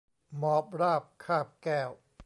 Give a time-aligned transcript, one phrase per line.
[0.37, 1.89] หมอบราบคาบแก้ว